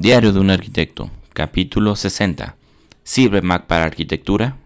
[0.00, 2.56] Diario de un arquitecto, capítulo 60.
[3.02, 4.56] ¿Sirve Mac para arquitectura?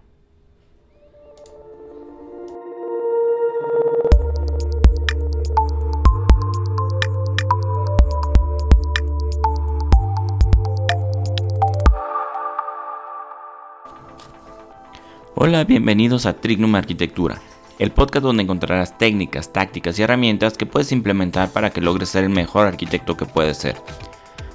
[15.34, 17.42] Hola, bienvenidos a Trignum Arquitectura,
[17.80, 22.22] el podcast donde encontrarás técnicas, tácticas y herramientas que puedes implementar para que logres ser
[22.22, 23.74] el mejor arquitecto que puedes ser.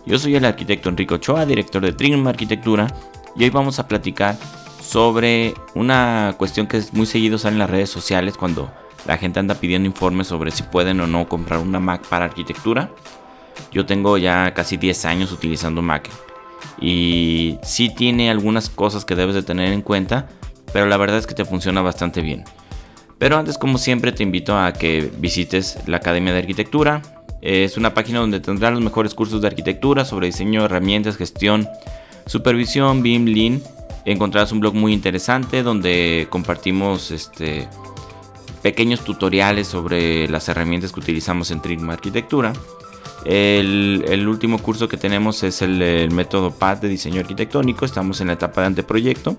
[0.09, 2.87] Yo soy el arquitecto Enrico Ochoa, director de Trignum Arquitectura,
[3.35, 4.35] y hoy vamos a platicar
[4.81, 8.71] sobre una cuestión que es muy seguido sale en las redes sociales cuando
[9.05, 12.89] la gente anda pidiendo informes sobre si pueden o no comprar una Mac para arquitectura.
[13.71, 16.09] Yo tengo ya casi 10 años utilizando Mac
[16.81, 20.27] y sí tiene algunas cosas que debes de tener en cuenta,
[20.73, 22.45] pero la verdad es que te funciona bastante bien.
[23.19, 27.03] Pero antes, como siempre, te invito a que visites la Academia de Arquitectura.
[27.41, 31.67] Es una página donde tendrás los mejores cursos de arquitectura sobre diseño, herramientas, gestión,
[32.25, 33.61] supervisión, BIM, Lean.
[34.05, 37.67] Encontrarás un blog muy interesante donde compartimos este,
[38.61, 42.53] pequeños tutoriales sobre las herramientas que utilizamos en Trim Arquitectura.
[43.25, 47.85] El, último curso que tenemos es el, el, método PAD de diseño arquitectónico.
[47.85, 49.35] Estamos en la etapa de anteproyecto.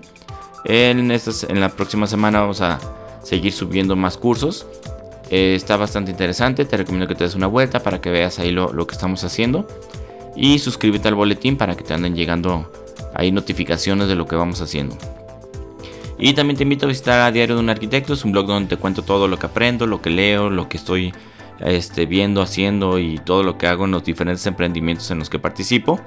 [0.63, 2.79] En, estas, en la próxima semana vamos a
[3.23, 4.67] seguir subiendo más cursos.
[5.31, 8.51] Eh, está bastante interesante, te recomiendo que te des una vuelta para que veas ahí
[8.51, 9.65] lo, que estamos haciendo.
[10.35, 12.69] Y suscríbete al boletín para que te anden llegando
[13.15, 14.97] ahí notificaciones de lo que vamos haciendo.
[16.19, 18.75] Y también te invito a visitar a Diario de un Arquitecto, es un blog donde
[18.75, 21.13] te cuento todo lo que aprendo, lo que leo, lo que estoy
[21.61, 25.39] este, viendo, haciendo y todo lo que hago en los diferentes emprendimientos en los que
[25.39, 25.99] participo.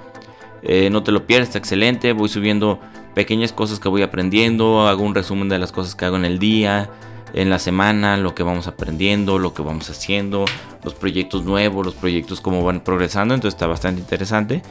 [0.63, 2.13] Eh, no te lo pierdas, está excelente.
[2.13, 2.79] Voy subiendo
[3.15, 6.39] pequeñas cosas que voy aprendiendo, hago un resumen de las cosas que hago en el
[6.39, 6.91] día,
[7.35, 10.45] en la semana, lo que vamos aprendiendo, lo que vamos haciendo,
[10.85, 14.63] los proyectos nuevos, los proyectos como van progresando, entonces está bastante interesante.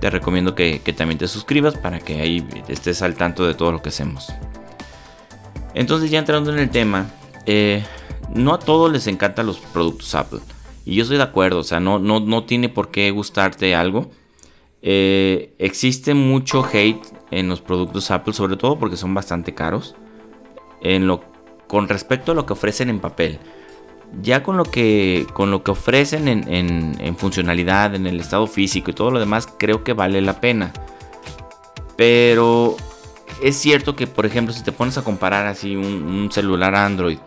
[0.00, 3.82] Te recomiendo que, también te suscribas para que ahí estés al tanto de todo lo
[3.82, 4.32] que hacemos.
[5.74, 7.10] Entonces ya entrando en el tema,
[7.44, 7.84] eh,
[8.34, 10.40] no a todos les encantan los productos Apple.
[10.86, 14.10] Y yo estoy de acuerdo, o sea, no, no, no tiene por qué gustarte algo.
[14.80, 19.96] Eh, existe mucho hate en los productos Apple, sobre todo porque son bastante caros.
[20.80, 21.22] En lo,
[21.66, 23.38] con respecto a lo que ofrecen en papel.
[24.22, 28.94] Ya con lo que, con lo que ofrecen en, funcionalidad, en el estado físico y
[28.94, 30.72] todo lo demás, creo que vale la pena.
[31.96, 32.76] Pero
[33.42, 37.18] es cierto que, por ejemplo, si te pones a comparar así un, un celular Android,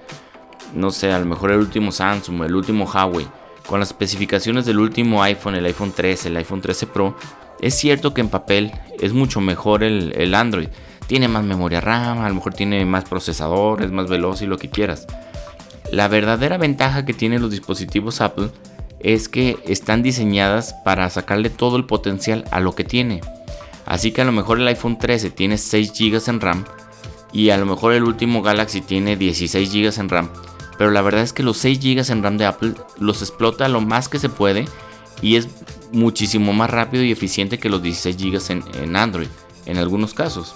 [0.73, 3.27] no sé, a lo mejor el último Samsung, el último Huawei,
[3.67, 7.15] con las especificaciones del último iPhone, el iPhone 13, el iPhone 13 Pro,
[7.61, 10.69] es cierto que en papel es mucho mejor el, Android.
[11.09, 14.59] Tiene más memoria RAM, a lo mejor tiene más procesador, es más veloz y lo
[14.59, 15.07] que quieras.
[15.91, 18.51] La verdadera ventaja que tienen los dispositivos Apple
[18.99, 23.21] es que están diseñadas para sacarle todo el potencial a lo que tiene.
[23.87, 26.65] Así que a lo mejor el iPhone 13 tiene 6 GB en RAM
[27.33, 30.29] y a lo mejor el último Galaxy tiene 16 GB en RAM.
[30.77, 33.81] Pero la verdad es que los 6 GB en RAM de Apple los explota lo
[33.81, 34.67] más que se puede
[35.23, 35.47] y es
[35.91, 39.27] muchísimo más rápido y eficiente que los 16 GB en, Android,
[39.65, 40.53] en algunos casos.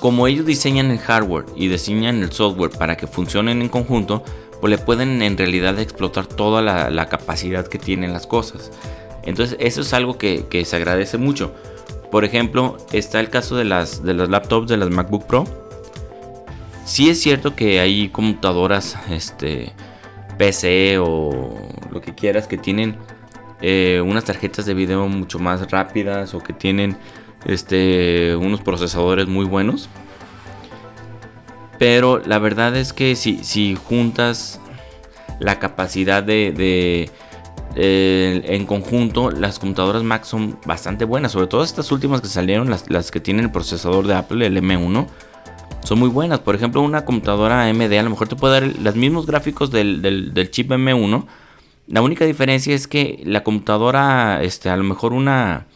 [0.00, 4.24] Como ellos diseñan el hardware y diseñan el software para que funcionen en conjunto,
[4.60, 8.72] pues le pueden en realidad explotar toda la, capacidad que tienen las cosas.
[9.22, 11.54] Entonces eso es algo que, se agradece mucho.
[12.10, 15.44] Por ejemplo, está el caso de las, de las laptops de las MacBook Pro.
[16.84, 19.72] Sí es cierto que hay computadoras, este,
[20.38, 21.54] PC o
[21.90, 22.96] lo que quieras que tienen
[23.60, 26.96] eh, unas tarjetas de video mucho más rápidas o que tienen
[27.44, 29.88] este, unos procesadores muy buenos.
[31.78, 34.60] Pero la verdad es que si, si juntas
[35.38, 37.10] la capacidad de,
[37.74, 41.32] en conjunto, las computadoras Mac son bastante buenas.
[41.32, 45.06] Sobre todo estas últimas que salieron, las, que tienen el procesador de Apple, el M1,
[45.82, 46.40] son muy buenas.
[46.40, 50.02] Por ejemplo, una computadora AMD a lo mejor te puede dar los mismos gráficos del,
[50.02, 51.26] del chip M1
[51.90, 55.66] la única diferencia es que la computadora, este, a lo mejor una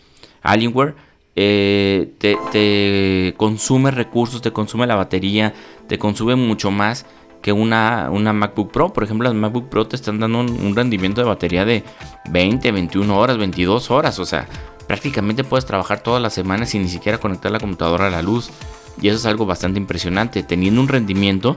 [0.42, 0.94] Alienware,
[1.36, 5.54] eh, te, consume recursos, te consume la batería,
[5.88, 7.06] te consume mucho más
[7.42, 8.92] que una, una MacBook Pro.
[8.92, 11.84] Por ejemplo, las MacBook Pro te están dando un, rendimiento de batería de
[12.30, 14.18] 20, 21 horas, 22 horas.
[14.18, 14.48] O sea,
[14.86, 18.50] prácticamente puedes trabajar todas las semanas sin ni siquiera conectar la computadora a la luz.
[19.00, 21.56] Y eso es algo bastante impresionante, teniendo un rendimiento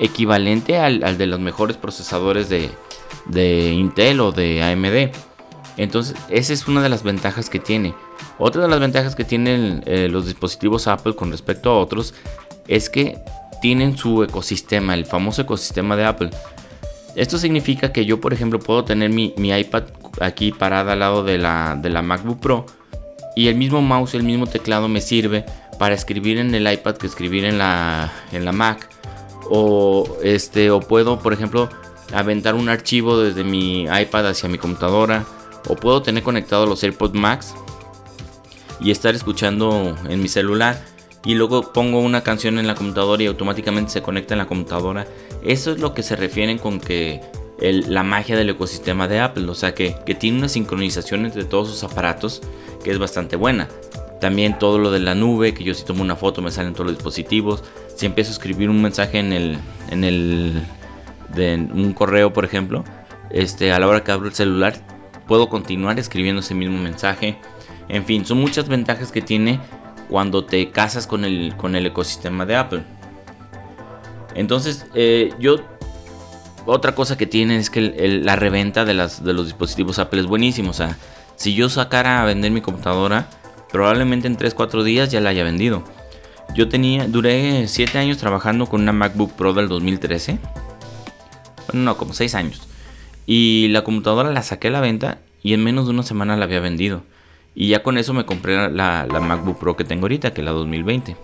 [0.00, 2.70] equivalente al de los mejores procesadores de,
[3.26, 5.16] de Intel o de AMD.
[5.76, 7.94] Entonces, esa es una de las ventajas que tiene.
[8.44, 12.12] Otra de las ventajas que tienen eh, los dispositivos Apple con respecto a otros
[12.66, 13.16] es que
[13.60, 16.30] tienen su ecosistema, el famoso ecosistema de Apple.
[17.14, 19.84] Esto significa que yo, por ejemplo, puedo tener mi, iPad
[20.20, 22.66] aquí parada al lado de la, de la MacBook Pro
[23.36, 25.46] y el mismo mouse, el mismo teclado me sirve
[25.78, 28.10] para escribir en el iPad que escribir en la,
[28.52, 28.88] Mac.
[29.50, 31.68] O, este, o puedo, por ejemplo,
[32.12, 35.24] aventar un archivo desde mi iPad hacia mi computadora.
[35.68, 37.54] O puedo tener conectado los AirPods Max
[38.82, 40.82] y estar escuchando en mi celular.
[41.24, 45.06] Y luego pongo una canción en la computadora y automáticamente se conecta en la computadora.
[45.44, 47.20] Eso es lo que se refieren con que
[47.60, 49.48] la magia del ecosistema de Apple.
[49.48, 52.42] O sea que, que tiene una sincronización entre todos sus aparatos
[52.82, 53.68] que es bastante buena.
[54.20, 56.86] También todo lo de la nube, que yo si tomo una foto me salen todos
[56.86, 57.62] los dispositivos.
[57.96, 59.58] Si empiezo a escribir un mensaje en el,
[59.90, 60.62] en el,
[61.34, 62.84] de un correo, por ejemplo,
[63.30, 64.74] este, a la hora que abro el celular,
[65.26, 67.38] puedo continuar escribiendo ese mismo mensaje.
[67.92, 69.60] En fin, son muchas ventajas que tiene
[70.08, 72.82] cuando te casas con el, con el ecosistema de Apple.
[74.34, 75.58] Entonces, eh, yo
[76.64, 77.80] otra cosa que tiene es que
[78.24, 80.70] la reventa de, las, de los dispositivos Apple es buenísimo.
[80.70, 80.96] O sea,
[81.36, 83.28] si yo sacara a vender mi computadora,
[83.70, 85.84] probablemente en 3-4 días ya la haya vendido.
[86.54, 90.38] Yo tenía, duré 7 años trabajando con una MacBook Pro del 2013.
[91.68, 92.62] Bueno, no, como 6 años.
[93.26, 96.44] Y la computadora la saqué a la venta y en menos de una semana la
[96.44, 97.02] había vendido.
[97.54, 100.52] Y ya con eso me compré la, MacBook Pro que tengo ahorita, que es la
[100.52, 101.16] 2020.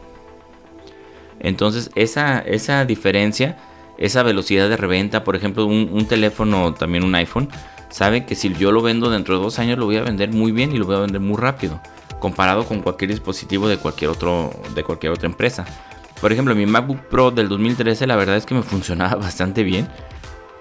[1.40, 3.56] Entonces, esa, esa diferencia,
[3.96, 7.48] esa velocidad de reventa, por ejemplo, un, un teléfono, también un iPhone,
[7.88, 10.52] sabe que si yo lo vendo dentro de dos años lo voy a vender muy
[10.52, 11.80] bien y lo voy a vender muy rápido
[12.19, 15.64] comparado con cualquier dispositivo de cualquier otro de cualquier otra empresa.
[16.20, 19.88] Por ejemplo, mi MacBook Pro del 2013 la verdad es que me funcionaba bastante bien.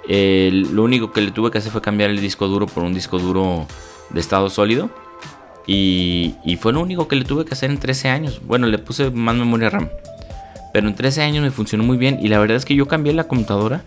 [0.07, 3.19] lo único que le tuve que hacer fue cambiar el disco duro por un disco
[3.19, 3.67] duro
[4.09, 4.89] de estado sólido.
[5.67, 8.41] Y, y, fue lo único que le tuve que hacer en 13 años.
[8.45, 9.89] Bueno, le puse más memoria RAM.
[10.73, 12.19] Pero en 13 años me funcionó muy bien.
[12.21, 13.83] Y la verdad es que yo cambié la computadora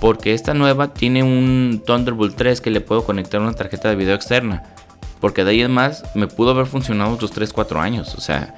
[0.00, 4.14] porque esta nueva tiene un Thunderbolt 3 que le puedo conectar una tarjeta de video
[4.14, 4.62] externa.
[5.18, 8.14] Porque de ahí en más me pudo haber funcionado otros 3-4 años.
[8.16, 8.54] O sea,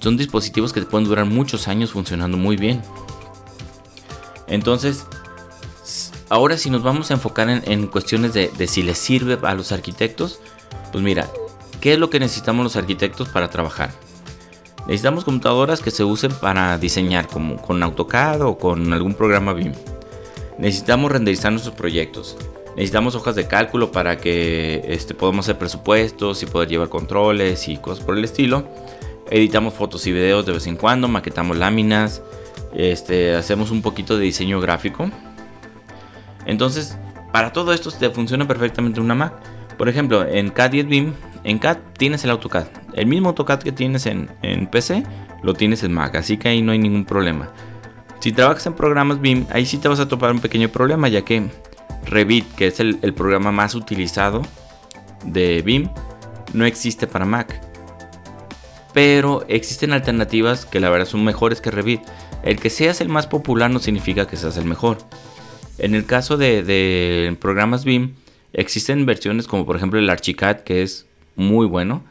[0.00, 2.82] son dispositivos que te pueden durar muchos años funcionando muy bien.
[4.48, 5.06] Entonces,
[6.28, 9.70] ahora si nos vamos a enfocar en, cuestiones de, de, si les sirve a los
[9.70, 10.40] arquitectos,
[10.90, 11.28] pues mira,
[11.80, 13.90] ¿qué es lo que necesitamos los arquitectos para trabajar?
[14.86, 19.72] Necesitamos computadoras que se usen para diseñar, como con AutoCAD o con algún programa BIM.
[20.58, 22.36] Necesitamos renderizar nuestros proyectos.
[22.74, 27.76] Necesitamos hojas de cálculo para que este, podamos hacer presupuestos y poder llevar controles y
[27.76, 28.66] cosas por el estilo.
[29.30, 32.22] Editamos fotos y videos de vez en cuando, maquetamos láminas,
[32.74, 35.10] este, hacemos un poquito de diseño gráfico.
[36.46, 36.96] Entonces,
[37.32, 39.34] para todo esto te funciona perfectamente una Mac.
[39.76, 41.12] Por ejemplo, en CAD y BIM,
[41.44, 42.66] en CAD tienes el AutoCAD.
[42.94, 44.28] El mismo AutoCAD que tienes en,
[44.70, 45.04] PC,
[45.42, 47.50] lo tienes en Mac, así que ahí no hay ningún problema.
[48.20, 51.22] Si trabajas en programas BIM, ahí sí te vas a topar un pequeño problema, ya
[51.22, 51.48] que
[52.06, 54.42] Revit, que es el, programa más utilizado
[55.24, 55.88] de BIM,
[56.52, 57.60] no existe para Mac.
[58.92, 62.00] Pero existen alternativas que la verdad son mejores que Revit.
[62.42, 64.98] El que seas el más popular no significa que seas el mejor.
[65.76, 68.14] En el caso de, de programas BIM,
[68.52, 71.07] existen versiones como por ejemplo el Archicad, que es
[71.38, 72.02] muy bueno.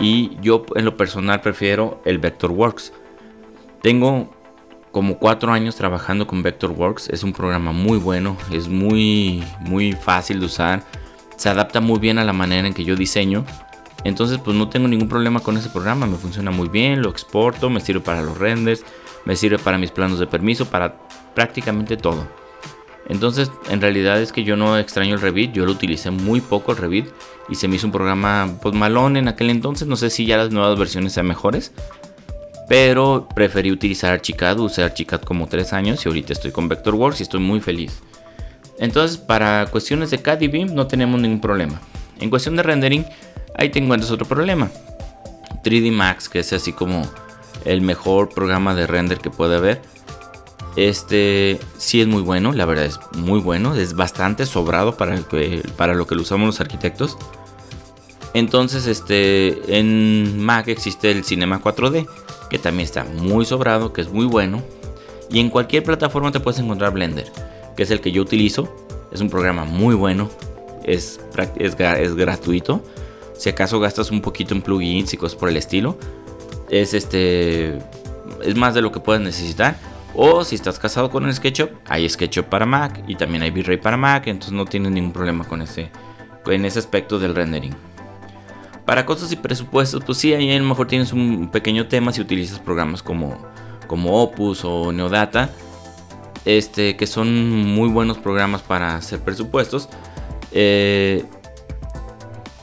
[0.00, 2.92] Y yo en lo personal prefiero el Vectorworks.
[3.80, 4.34] Tengo
[4.90, 7.08] como cuatro años trabajando con Vectorworks.
[7.08, 10.82] Es un programa muy bueno, es muy, muy fácil de usar.
[11.36, 13.44] Se adapta muy bien a la manera en que yo diseño.
[14.04, 16.06] Entonces pues no tengo ningún problema con ese programa.
[16.06, 18.84] Me funciona muy bien, lo exporto, me sirve para los renders,
[19.24, 20.98] me sirve para mis planos de permiso, para
[21.34, 22.26] prácticamente todo.
[23.08, 26.72] Entonces en realidad es que yo no extraño el Revit, yo lo utilicé muy poco
[26.72, 27.06] el Revit
[27.48, 29.86] y se me hizo un programa pues malón en aquel entonces.
[29.86, 31.72] No sé si ya las nuevas versiones sean mejores.
[32.66, 37.24] Pero preferí utilizar Archicad, usé Archicad como 3 años y ahorita estoy con Vectorworks y
[37.24, 38.00] estoy muy feliz.
[38.78, 41.80] Entonces, para cuestiones de CAD y BIM no tenemos ningún problema.
[42.20, 43.04] En cuestión de rendering,
[43.56, 44.70] ahí te encuentras otro problema.
[45.62, 47.06] 3D Max, que es así como
[47.66, 49.82] el mejor programa de render que puede haber.
[50.76, 55.20] Este sí es muy bueno, la verdad es muy bueno, es bastante sobrado para,
[55.76, 57.16] para lo que lo usamos los arquitectos.
[58.34, 62.08] Entonces, este, en Mac existe el Cinema 4D,
[62.50, 64.62] que también está muy sobrado, que es muy bueno.
[65.30, 67.30] Y en cualquier plataforma te puedes encontrar Blender,
[67.76, 68.74] que es el que yo utilizo.
[69.12, 70.28] Es un programa muy bueno,
[70.82, 71.20] es,
[71.56, 72.82] es, es gratuito.
[73.36, 75.96] Si acaso gastas un poquito en plugins y cosas por el estilo,
[76.70, 77.78] es este
[78.42, 79.76] es más de lo que puedes necesitar.
[80.14, 83.78] O si estás casado con el SketchUp, hay SketchUp para Mac y también hay V-Ray
[83.78, 85.90] para Mac, entonces no tienes ningún problema con ese,
[86.46, 87.74] ese aspecto del rendering.
[88.84, 92.20] Para costos y presupuestos, pues sí, ahí a lo mejor tienes un pequeño tema si
[92.20, 93.38] utilizas programas como,
[93.86, 95.50] como Opus o Neodata,
[96.44, 99.88] este, que son muy buenos programas para hacer presupuestos.
[100.52, 101.24] Eh,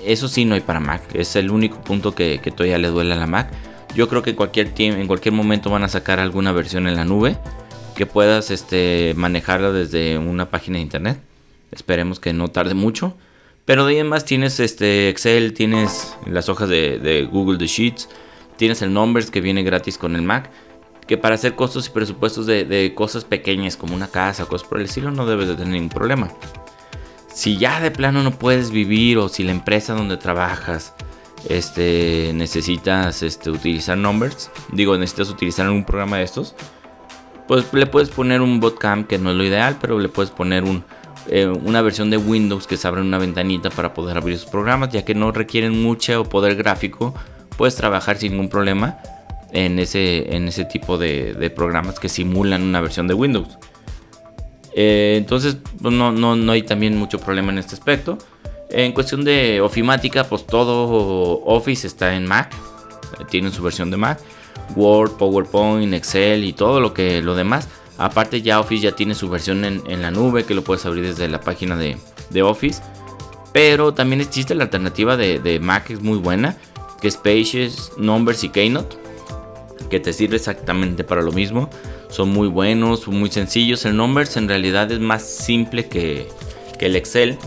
[0.06, 1.02] eso sí no hay para Mac.
[1.14, 3.52] Es el único punto que, todavía le duele a la Mac.
[3.96, 7.38] Yo creo que cualquier en cualquier momento van a sacar alguna versión en la nube
[7.96, 11.20] que puedas este, manejarla desde una página de internet.
[11.72, 13.16] Esperemos que no tarde mucho.
[13.66, 18.10] Pero de ahí en más tienes este Excel, tienes las hojas de, Google de Sheets,
[18.58, 20.50] tienes el Numbers que viene gratis con el Mac.
[21.06, 24.68] Que para hacer costos y presupuestos de, de cosas pequeñas como una casa o cosas
[24.68, 26.32] por el estilo no debes de tener ningún problema.
[27.34, 30.94] Si ya de plano no puedes vivir o si la empresa donde trabajas
[31.50, 36.56] este, necesitas este, utilizar numbers, digo, necesitas utilizar algún programa de estos,
[37.48, 40.64] pues le puedes poner un botcam que no es lo ideal, pero le puedes poner
[40.64, 40.84] un,
[41.28, 44.90] eh, una versión de Windows que se abre una ventanita para poder abrir esos programas,
[44.90, 47.14] ya que no requieren mucho poder gráfico,
[47.58, 48.98] puedes trabajar sin ningún problema
[49.52, 53.58] en ese, en ese tipo de, de programas que simulan una versión de Windows.
[54.74, 58.18] Eh, entonces, pues, no, no, no hay también mucho problema en este aspecto.
[58.72, 62.52] En cuestión de ofimática, pues todo Office está en Mac.
[63.30, 64.20] Tienen su versión de Mac.
[64.76, 67.68] Word, PowerPoint, Excel y todo lo que lo demás.
[67.98, 71.28] Aparte ya Office ya tiene su versión en, la nube que lo puedes abrir desde
[71.28, 71.98] la página de,
[72.42, 72.82] Office.
[73.54, 76.58] Pero también existe la alternativa de, de, Mac, es muy buena,
[77.02, 78.96] que es Pages, Numbers y Keynote,
[79.90, 81.70] que te sirve exactamente para lo mismo
[82.12, 83.86] son muy buenos, muy sencillos.
[83.86, 86.28] El Numbers en realidad es más simple que,
[86.80, 87.38] el Excel,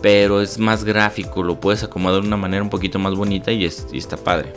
[0.00, 3.64] pero es más gráfico, lo puedes acomodar de una manera un poquito más bonita y,
[3.64, 4.52] está padre.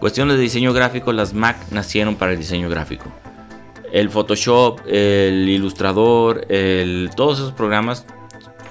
[0.00, 3.06] Cuestiones de diseño gráfico, las Mac nacieron para el diseño gráfico.
[3.92, 6.46] El Photoshop, el Illustrator,
[7.16, 8.04] todos esos programas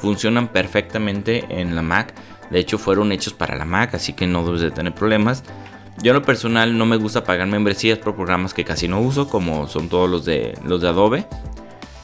[0.02, 2.14] funcionan perfectamente en la Mac.
[2.52, 5.44] De hecho, fueron hechos para la Mac, así que no debes de tener problemas.
[6.04, 9.28] Yo en lo personal no me gusta pagar membresías por programas que casi no uso,
[9.28, 11.26] como son todos los de, los de Adobe.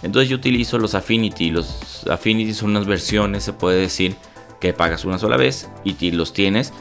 [0.04, 1.52] Entonces yo utilizo los Affinity.
[1.52, 4.16] Los Affinity son unas versiones, se puede decir,
[4.60, 6.74] que pagas una sola vez y los tienes.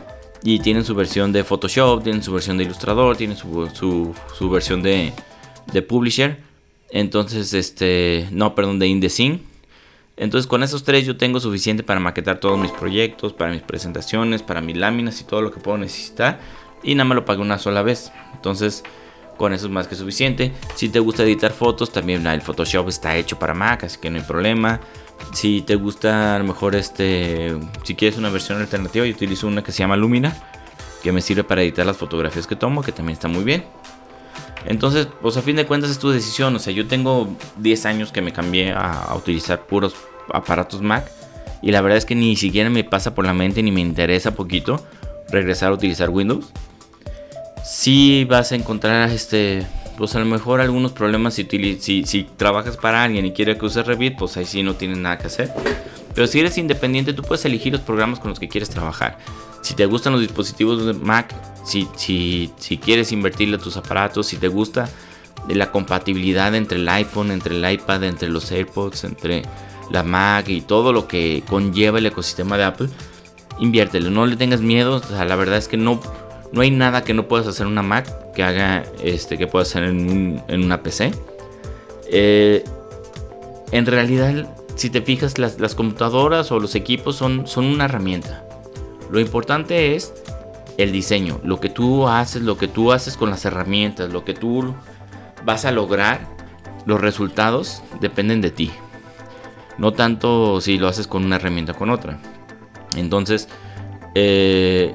[0.42, 4.14] Y tienen su versión de Photoshop, tienen su versión de Illustrator, tienen su,
[4.50, 5.12] versión de,
[5.72, 6.38] de, Publisher.
[6.90, 9.42] Entonces, este, no, perdón, de InDesign.
[10.16, 14.42] Entonces con esos tres yo tengo suficiente para maquetar todos mis proyectos, para mis presentaciones,
[14.42, 16.38] para mis láminas y todo lo que puedo necesitar
[16.82, 18.12] y nada más lo pagué una sola vez.
[18.34, 18.84] Entonces,
[19.40, 20.52] con eso es más que suficiente.
[20.74, 24.18] Si te gusta editar fotos, también el Photoshop está hecho para Mac, así que no
[24.18, 24.80] hay problema.
[25.32, 29.64] Si te gusta, a lo mejor este, si quieres una versión alternativa, yo utilizo una
[29.64, 30.36] que se llama Lumina,
[31.02, 33.64] que me sirve para editar las fotografías que tomo, que también está muy bien.
[34.66, 36.54] Entonces, pues a fin de cuentas es tu decisión.
[36.54, 39.94] O sea, yo tengo 10 años que me cambié a, a utilizar puros
[40.30, 41.10] aparatos Mac.
[41.62, 44.34] Y la verdad es que ni siquiera me pasa por la mente ni me interesa
[44.34, 44.84] poquito
[45.30, 46.52] regresar a utilizar Windows
[47.64, 49.66] si vas a encontrar este
[50.00, 51.44] pues a lo mejor algunos problemas si,
[52.38, 55.26] trabajas para alguien y quiere que uses Revit, pues ahí sí no tienes nada que
[55.26, 55.52] hacer.
[56.14, 59.18] Pero si eres independiente, tú puedes elegir los programas con los que quieres trabajar.
[59.60, 61.34] Si te gustan los dispositivos de Mac,
[61.66, 64.88] si, si, si quieres invertirle a tus aparatos, si te gusta
[65.48, 69.42] la compatibilidad entre el iPhone, entre el iPad, entre los AirPods, entre
[69.90, 72.88] la Mac y todo lo que conlleva el ecosistema de Apple,
[73.58, 74.10] inviértelo.
[74.10, 74.94] No le tengas miedo.
[74.94, 76.00] O sea, la verdad es que no
[76.52, 79.68] no hay nada que no puedas hacer en una Mac que haga este que puedas
[79.68, 81.12] hacer en, una PC.
[82.10, 82.64] Eh,
[83.72, 88.44] en realidad, si te fijas, las, computadoras o los equipos son, son una herramienta.
[89.10, 90.12] Lo importante es
[90.76, 94.34] el diseño, lo que tú haces, lo que tú haces con las herramientas, lo que
[94.34, 94.74] tú
[95.44, 96.26] vas a lograr,
[96.86, 98.70] los resultados dependen de ti.
[99.78, 102.18] No tanto si lo haces con una herramienta o con otra.
[102.96, 103.48] Entonces,
[104.14, 104.94] eh,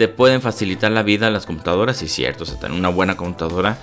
[0.00, 3.76] te pueden facilitar la vida las computadoras, es cierto, o sea, tener una buena computadora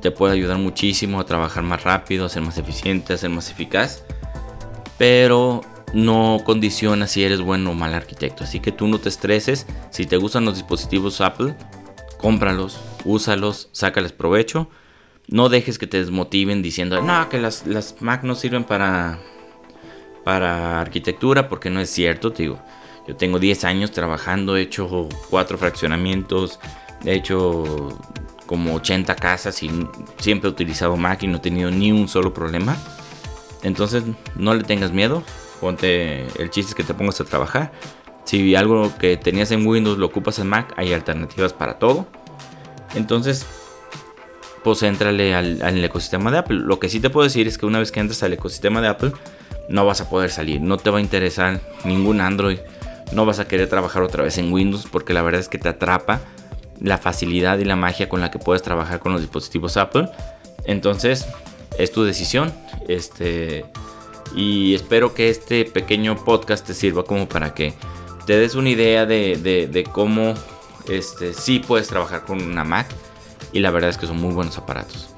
[0.00, 3.50] te puede ayudar muchísimo a trabajar más rápido, a ser más eficiente, a ser más
[3.50, 4.04] eficaz,
[4.98, 8.44] pero no condiciona si eres bueno o mal arquitecto.
[8.44, 11.56] Así que tú no te estreses, si te gustan los dispositivos Apple,
[12.18, 14.70] cómpralos, úsalos, sácales provecho.
[15.26, 19.18] No dejes que te desmotiven diciendo, no, que las, las Mac no sirven para,
[20.22, 22.60] para arquitectura, porque no es cierto, te digo.
[23.06, 26.58] Yo tengo 10 años trabajando, he hecho 4 fraccionamientos,
[27.04, 27.96] he hecho
[28.46, 29.70] como 80 casas y
[30.18, 32.76] siempre he utilizado Mac y no he tenido ni un solo problema.
[33.62, 34.04] Entonces
[34.36, 35.22] no le tengas miedo,
[35.60, 37.72] ponte el chiste es que te pongas a trabajar.
[38.24, 42.06] Si algo que tenías en Windows lo ocupas en Mac, hay alternativas para todo.
[42.96, 43.46] Entonces,
[44.64, 46.56] pues entrale al, ecosistema de Apple.
[46.56, 48.88] Lo que sí te puedo decir es que una vez que entres al ecosistema de
[48.88, 49.12] Apple,
[49.68, 50.60] no vas a poder salir.
[50.60, 52.58] No te va a interesar ningún Android
[53.12, 55.68] no vas a querer trabajar otra vez en Windows porque la verdad es que te
[55.68, 56.20] atrapa
[56.80, 60.08] la facilidad y la magia con la que puedes trabajar con los dispositivos Apple.
[60.64, 61.26] Entonces,
[61.78, 62.52] es tu decisión.
[62.88, 63.64] Este
[64.34, 67.74] y espero que este pequeño podcast te sirva como para que
[68.26, 70.34] te des una idea de, cómo
[70.88, 72.86] este, sí puedes trabajar con una Mac.
[73.52, 75.08] Y la verdad es que son muy buenos aparatos.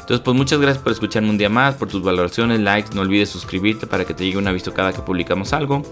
[0.00, 2.94] Entonces, pues muchas gracias por escucharme un día más, por tus valoraciones, likes.
[2.94, 5.82] No olvides suscribirte para que te llegue un aviso cada que publicamos algo.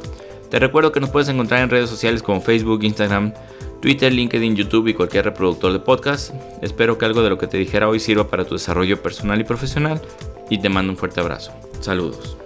[0.50, 3.33] Te recuerdo que nos puedes encontrar en redes sociales como Facebook, Instagram,
[3.81, 6.33] Twitter, LinkedIn, YouTube y cualquier reproductor de podcast.
[6.62, 9.45] Espero que algo de lo que te dijera hoy sirva para tu desarrollo personal y
[9.45, 10.00] profesional
[10.49, 11.53] y te mando un fuerte abrazo.
[11.81, 12.37] Saludos.